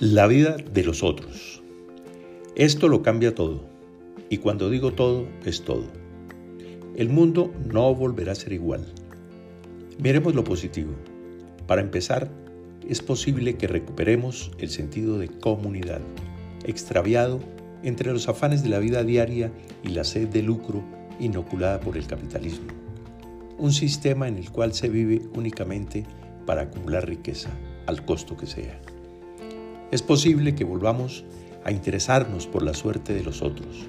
La 0.00 0.26
vida 0.26 0.56
de 0.56 0.82
los 0.82 1.02
otros. 1.02 1.62
Esto 2.56 2.88
lo 2.88 3.02
cambia 3.02 3.34
todo. 3.34 3.60
Y 4.30 4.38
cuando 4.38 4.70
digo 4.70 4.94
todo, 4.94 5.26
es 5.44 5.60
todo. 5.60 5.84
El 6.96 7.10
mundo 7.10 7.52
no 7.70 7.94
volverá 7.94 8.32
a 8.32 8.34
ser 8.34 8.54
igual. 8.54 8.86
Miremos 10.02 10.34
lo 10.34 10.42
positivo. 10.42 10.92
Para 11.66 11.82
empezar, 11.82 12.30
es 12.88 13.02
posible 13.02 13.58
que 13.58 13.66
recuperemos 13.66 14.52
el 14.58 14.70
sentido 14.70 15.18
de 15.18 15.28
comunidad, 15.28 16.00
extraviado 16.64 17.38
entre 17.82 18.10
los 18.10 18.26
afanes 18.26 18.62
de 18.62 18.70
la 18.70 18.78
vida 18.78 19.04
diaria 19.04 19.52
y 19.84 19.88
la 19.88 20.04
sed 20.04 20.28
de 20.28 20.40
lucro 20.40 20.82
inoculada 21.18 21.78
por 21.78 21.98
el 21.98 22.06
capitalismo. 22.06 22.68
Un 23.58 23.74
sistema 23.74 24.28
en 24.28 24.38
el 24.38 24.50
cual 24.50 24.72
se 24.72 24.88
vive 24.88 25.20
únicamente 25.34 26.06
para 26.46 26.62
acumular 26.62 27.06
riqueza, 27.06 27.50
al 27.86 28.02
costo 28.06 28.34
que 28.34 28.46
sea. 28.46 28.80
Es 29.90 30.02
posible 30.02 30.54
que 30.54 30.64
volvamos 30.64 31.24
a 31.64 31.72
interesarnos 31.72 32.46
por 32.46 32.62
la 32.62 32.74
suerte 32.74 33.12
de 33.12 33.24
los 33.24 33.42
otros, 33.42 33.86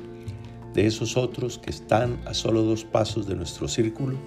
de 0.73 0.87
esos 0.87 1.15
otros 1.15 1.59
que 1.59 1.69
están 1.69 2.19
a 2.25 2.33
solo 2.33 2.63
dos 2.63 2.85
pasos 2.85 3.27
de 3.27 3.35
nuestro 3.35 3.67
círculo 3.67 4.17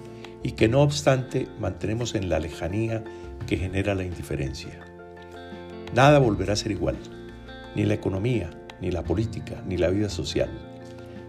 y 0.41 0.53
que 0.53 0.69
no 0.69 0.81
obstante 0.81 1.47
mantenemos 1.59 2.15
en 2.15 2.29
la 2.29 2.39
lejanía 2.39 3.03
que 3.45 3.57
genera 3.57 3.93
la 3.93 4.05
indiferencia. 4.05 4.79
Nada 5.93 6.19
volverá 6.19 6.53
a 6.53 6.57
ser 6.57 6.71
igual, 6.71 6.95
ni 7.75 7.83
la 7.83 7.95
economía, 7.95 8.51
ni 8.79 8.89
la 8.89 9.03
política, 9.03 9.61
ni 9.67 9.77
la 9.77 9.89
vida 9.89 10.09
social. 10.09 10.49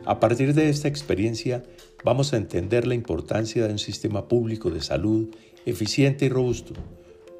A 0.05 0.21
partir 0.21 0.55
de 0.55 0.69
esta 0.69 0.87
experiencia 0.87 1.65
vamos 2.05 2.33
a 2.33 2.37
entender 2.37 2.87
la 2.87 2.95
importancia 2.95 3.67
de 3.67 3.73
un 3.73 3.81
sistema 3.81 4.29
público 4.29 4.71
de 4.71 4.81
salud 4.81 5.29
eficiente 5.65 6.27
y 6.27 6.29
robusto, 6.29 6.75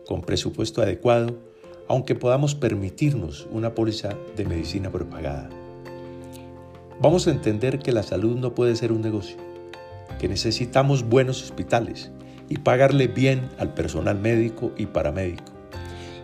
con 0.07 0.23
presupuesto 0.23 0.83
adecuado, 0.83 1.39
aunque 1.89 2.15
podamos 2.15 2.55
permitirnos 2.55 3.47
una 3.51 3.75
póliza 3.75 4.17
de 4.37 4.45
medicina 4.45 4.91
propagada. 4.91 5.49
Vamos 7.01 7.27
a 7.27 7.31
entender 7.31 7.79
que 7.79 7.93
la 7.93 8.03
salud 8.03 8.37
no 8.37 8.55
puede 8.55 8.75
ser 8.77 8.91
un 8.93 9.03
negocio, 9.03 9.37
que 10.19 10.29
necesitamos 10.29 11.09
buenos 11.09 11.43
hospitales 11.43 12.11
y 12.49 12.59
pagarle 12.59 13.07
bien 13.07 13.49
al 13.59 13.75
personal 13.75 14.19
médico 14.19 14.73
y 14.77 14.87
paramédico, 14.87 15.53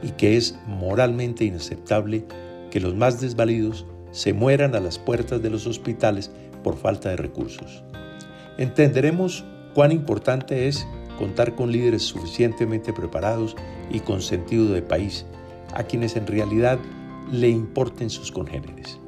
y 0.02 0.10
que 0.10 0.36
es 0.36 0.58
moralmente 0.66 1.44
inaceptable 1.44 2.24
que 2.70 2.80
los 2.80 2.94
más 2.94 3.20
desvalidos 3.20 3.86
se 4.12 4.32
mueran 4.32 4.74
a 4.74 4.80
las 4.80 4.98
puertas 4.98 5.42
de 5.42 5.50
los 5.50 5.66
hospitales 5.66 6.30
por 6.64 6.76
falta 6.76 7.10
de 7.10 7.16
recursos. 7.16 7.82
Entenderemos 8.58 9.44
cuán 9.74 9.92
importante 9.92 10.68
es 10.68 10.86
contar 11.18 11.54
con 11.54 11.70
líderes 11.70 12.02
suficientemente 12.02 12.92
preparados 12.92 13.56
y 13.90 14.00
con 14.00 14.22
sentido 14.22 14.72
de 14.72 14.82
país 14.82 15.26
a 15.74 15.84
quienes 15.84 16.16
en 16.16 16.26
realidad 16.26 16.78
le 17.30 17.48
importen 17.48 18.10
sus 18.10 18.30
congéneres. 18.30 18.98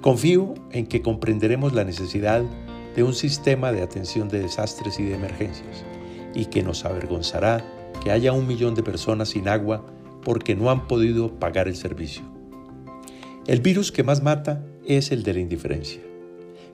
Confío 0.00 0.54
en 0.70 0.86
que 0.86 1.02
comprenderemos 1.02 1.74
la 1.74 1.84
necesidad 1.84 2.42
de 2.96 3.02
un 3.02 3.14
sistema 3.14 3.72
de 3.72 3.82
atención 3.82 4.28
de 4.28 4.40
desastres 4.40 4.98
y 4.98 5.04
de 5.04 5.14
emergencias 5.14 5.84
y 6.34 6.46
que 6.46 6.62
nos 6.62 6.84
avergonzará 6.84 7.64
que 8.02 8.10
haya 8.10 8.32
un 8.32 8.46
millón 8.46 8.74
de 8.74 8.82
personas 8.82 9.30
sin 9.30 9.48
agua 9.48 9.86
porque 10.24 10.54
no 10.54 10.70
han 10.70 10.88
podido 10.88 11.38
pagar 11.38 11.68
el 11.68 11.76
servicio. 11.76 12.22
El 13.46 13.60
virus 13.60 13.92
que 13.92 14.02
más 14.02 14.22
mata 14.22 14.64
es 14.84 15.12
el 15.12 15.22
de 15.22 15.34
la 15.34 15.40
indiferencia. 15.40 16.00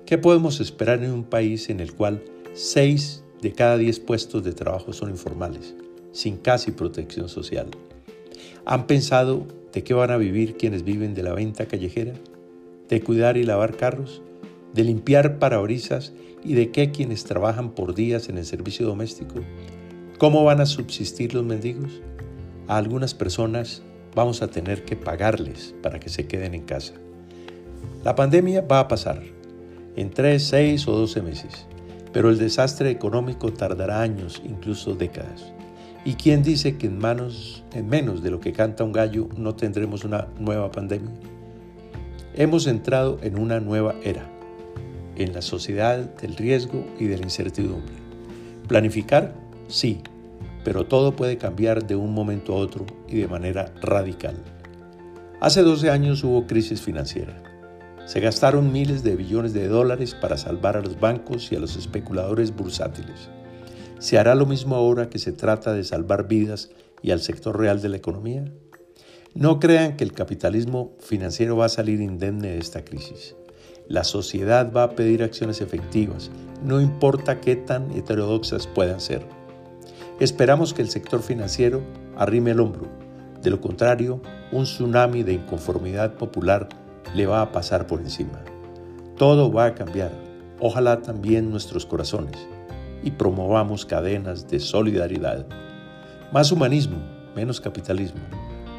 ¿Qué 0.06 0.18
podemos 0.18 0.60
esperar 0.60 1.02
en 1.02 1.12
un 1.12 1.24
país 1.24 1.68
en 1.70 1.80
el 1.80 1.94
cual 1.94 2.22
6 2.54 3.24
de 3.42 3.52
cada 3.52 3.76
10 3.76 4.00
puestos 4.00 4.42
de 4.42 4.52
trabajo 4.52 4.92
son 4.92 5.10
informales, 5.10 5.74
sin 6.12 6.38
casi 6.38 6.70
protección 6.72 7.28
social? 7.28 7.68
¿Han 8.70 8.86
pensado 8.86 9.46
de 9.72 9.82
qué 9.82 9.94
van 9.94 10.10
a 10.10 10.18
vivir 10.18 10.58
quienes 10.58 10.84
viven 10.84 11.14
de 11.14 11.22
la 11.22 11.32
venta 11.32 11.64
callejera? 11.64 12.12
¿De 12.90 13.00
cuidar 13.00 13.38
y 13.38 13.44
lavar 13.44 13.78
carros? 13.78 14.20
¿De 14.74 14.84
limpiar 14.84 15.38
parabrisas? 15.38 16.12
¿Y 16.44 16.52
de 16.52 16.70
qué 16.70 16.90
quienes 16.90 17.24
trabajan 17.24 17.70
por 17.70 17.94
días 17.94 18.28
en 18.28 18.36
el 18.36 18.44
servicio 18.44 18.86
doméstico? 18.86 19.36
¿Cómo 20.18 20.44
van 20.44 20.60
a 20.60 20.66
subsistir 20.66 21.32
los 21.32 21.46
mendigos? 21.46 22.02
A 22.66 22.76
algunas 22.76 23.14
personas 23.14 23.80
vamos 24.14 24.42
a 24.42 24.48
tener 24.48 24.84
que 24.84 24.96
pagarles 24.96 25.74
para 25.82 25.98
que 25.98 26.10
se 26.10 26.26
queden 26.26 26.54
en 26.54 26.64
casa. 26.64 26.92
La 28.04 28.14
pandemia 28.16 28.60
va 28.60 28.80
a 28.80 28.88
pasar 28.88 29.22
en 29.96 30.10
3, 30.10 30.44
6 30.44 30.88
o 30.88 30.92
12 30.92 31.22
meses, 31.22 31.66
pero 32.12 32.28
el 32.28 32.36
desastre 32.36 32.90
económico 32.90 33.50
tardará 33.50 34.02
años, 34.02 34.42
incluso 34.44 34.94
décadas. 34.94 35.54
¿Y 36.04 36.14
quién 36.14 36.42
dice 36.42 36.78
que 36.78 36.86
en, 36.86 36.98
manos, 36.98 37.64
en 37.74 37.88
menos 37.88 38.22
de 38.22 38.30
lo 38.30 38.40
que 38.40 38.52
canta 38.52 38.84
un 38.84 38.92
gallo 38.92 39.28
no 39.36 39.54
tendremos 39.54 40.04
una 40.04 40.28
nueva 40.38 40.70
pandemia? 40.70 41.10
Hemos 42.34 42.66
entrado 42.66 43.18
en 43.22 43.38
una 43.38 43.58
nueva 43.60 43.96
era, 44.04 44.30
en 45.16 45.32
la 45.32 45.42
sociedad 45.42 45.98
del 45.98 46.36
riesgo 46.36 46.86
y 46.98 47.06
de 47.06 47.18
la 47.18 47.24
incertidumbre. 47.24 47.94
Planificar, 48.68 49.34
sí, 49.66 50.00
pero 50.64 50.86
todo 50.86 51.16
puede 51.16 51.36
cambiar 51.36 51.86
de 51.86 51.96
un 51.96 52.14
momento 52.14 52.52
a 52.52 52.56
otro 52.56 52.86
y 53.08 53.16
de 53.16 53.28
manera 53.28 53.72
radical. 53.80 54.36
Hace 55.40 55.62
12 55.62 55.90
años 55.90 56.22
hubo 56.22 56.46
crisis 56.46 56.80
financiera. 56.80 57.42
Se 58.06 58.20
gastaron 58.20 58.72
miles 58.72 59.02
de 59.02 59.16
billones 59.16 59.52
de 59.52 59.68
dólares 59.68 60.14
para 60.14 60.36
salvar 60.36 60.76
a 60.76 60.80
los 60.80 60.98
bancos 60.98 61.50
y 61.52 61.56
a 61.56 61.60
los 61.60 61.76
especuladores 61.76 62.54
bursátiles. 62.54 63.28
¿Se 63.98 64.16
hará 64.16 64.36
lo 64.36 64.46
mismo 64.46 64.76
ahora 64.76 65.10
que 65.10 65.18
se 65.18 65.32
trata 65.32 65.72
de 65.72 65.82
salvar 65.82 66.28
vidas 66.28 66.70
y 67.02 67.10
al 67.10 67.20
sector 67.20 67.58
real 67.58 67.82
de 67.82 67.88
la 67.88 67.96
economía? 67.96 68.44
No 69.34 69.58
crean 69.58 69.96
que 69.96 70.04
el 70.04 70.12
capitalismo 70.12 70.92
financiero 71.00 71.56
va 71.56 71.66
a 71.66 71.70
salir 71.70 72.00
indemne 72.00 72.50
de 72.50 72.58
esta 72.58 72.84
crisis. 72.84 73.34
La 73.88 74.04
sociedad 74.04 74.72
va 74.72 74.84
a 74.84 74.90
pedir 74.90 75.24
acciones 75.24 75.60
efectivas, 75.60 76.30
no 76.62 76.80
importa 76.80 77.40
qué 77.40 77.56
tan 77.56 77.90
heterodoxas 77.90 78.68
puedan 78.68 79.00
ser. 79.00 79.26
Esperamos 80.20 80.74
que 80.74 80.82
el 80.82 80.90
sector 80.90 81.20
financiero 81.20 81.82
arrime 82.16 82.52
el 82.52 82.60
hombro. 82.60 82.86
De 83.42 83.50
lo 83.50 83.60
contrario, 83.60 84.22
un 84.52 84.62
tsunami 84.62 85.24
de 85.24 85.32
inconformidad 85.32 86.14
popular 86.14 86.68
le 87.16 87.26
va 87.26 87.42
a 87.42 87.50
pasar 87.50 87.88
por 87.88 88.00
encima. 88.00 88.44
Todo 89.16 89.50
va 89.50 89.66
a 89.66 89.74
cambiar, 89.74 90.12
ojalá 90.60 91.02
también 91.02 91.50
nuestros 91.50 91.84
corazones 91.84 92.38
y 93.02 93.10
promovamos 93.12 93.86
cadenas 93.86 94.48
de 94.48 94.60
solidaridad. 94.60 95.46
Más 96.32 96.52
humanismo, 96.52 96.98
menos 97.34 97.60
capitalismo. 97.60 98.20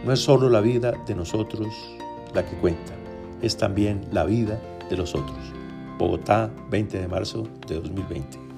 No 0.06 0.14
es 0.14 0.20
solo 0.20 0.50
la 0.50 0.62
vida 0.62 0.94
de 1.08 1.16
nosotros 1.16 1.68
la 2.34 2.46
que 2.46 2.56
cuenta, 2.58 2.94
es 3.42 3.58
también 3.58 4.06
la 4.12 4.26
vida 4.26 4.60
de 4.90 4.98
los 4.98 5.16
otros. 5.16 5.38
Bogotá, 5.98 6.50
20 6.70 7.00
de 7.00 7.08
marzo 7.08 7.48
de 7.68 7.76
2020. 7.76 8.49